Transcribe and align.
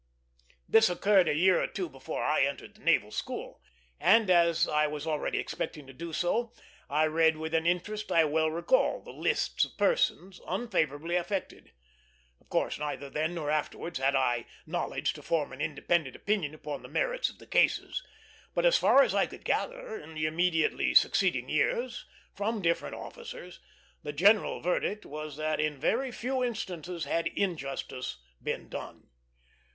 This 0.67 0.89
occurred 0.89 1.29
a 1.29 1.35
year 1.35 1.61
or 1.61 1.67
two 1.67 1.87
before 1.87 2.23
I 2.23 2.41
entered 2.43 2.73
the 2.73 2.81
Naval 2.83 3.11
School: 3.11 3.61
and, 3.99 4.31
as 4.31 4.67
I 4.67 4.87
was 4.87 5.05
already 5.05 5.37
expecting 5.37 5.85
to 5.85 5.93
do 5.93 6.11
so, 6.11 6.53
I 6.89 7.03
read 7.05 7.37
with 7.37 7.53
an 7.53 7.67
interest 7.67 8.11
I 8.11 8.25
well 8.25 8.49
recall 8.49 9.03
the 9.03 9.11
lists 9.13 9.63
of 9.63 9.77
person 9.77 10.33
unfavorably 10.47 11.15
affected. 11.17 11.73
Of 12.39 12.49
course, 12.49 12.79
neither 12.79 13.11
then 13.11 13.35
nor 13.35 13.51
afterwards 13.51 13.99
had 13.99 14.15
I 14.15 14.47
knowledge 14.65 15.13
to 15.13 15.21
form 15.21 15.53
an 15.53 15.61
independent 15.61 16.15
opinion 16.15 16.55
upon 16.55 16.81
the 16.81 16.87
merits 16.89 17.29
of 17.29 17.37
the 17.37 17.45
cases; 17.45 18.03
but 18.55 18.65
as 18.65 18.79
far 18.79 19.03
as 19.03 19.13
I 19.13 19.27
could 19.27 19.45
gather 19.45 19.99
in 19.99 20.15
the 20.15 20.25
immediately 20.25 20.95
succeeding 20.95 21.47
years, 21.47 22.07
from 22.33 22.63
different 22.63 22.95
officers, 22.95 23.59
the 24.01 24.13
general 24.13 24.61
verdict 24.61 25.05
was 25.05 25.37
that 25.37 25.59
in 25.59 25.77
very 25.77 26.11
few 26.11 26.43
instances 26.43 27.05
had 27.05 27.27
injustice 27.27 28.17
been 28.41 28.67
done. 28.67 29.11